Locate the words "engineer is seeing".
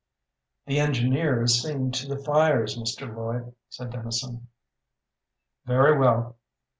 0.79-1.91